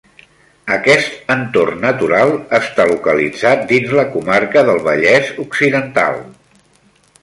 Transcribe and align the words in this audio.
Aquest 0.77 1.29
entorn 1.33 1.83
natural 1.87 2.33
està 2.61 2.89
localitzat 2.95 3.63
dins 3.75 3.95
la 4.03 4.09
comarca 4.17 4.67
del 4.73 4.85
Vallès 4.91 5.35
Occidental. 5.49 6.23